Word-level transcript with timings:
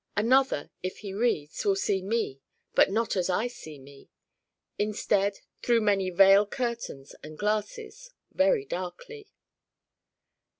Another 0.17 0.71
if 0.81 0.97
he 1.01 1.13
reads 1.13 1.63
will 1.63 1.75
see 1.75 2.01
Me: 2.01 2.41
but 2.73 2.89
not 2.89 3.15
as 3.15 3.29
I 3.29 3.45
see 3.45 3.77
Me. 3.77 4.09
Instead, 4.79 5.37
through 5.61 5.81
many 5.81 6.09
veil 6.09 6.47
curtains 6.47 7.13
and 7.21 7.37
glasses, 7.37 8.09
very 8.31 8.65
darkly. 8.65 9.27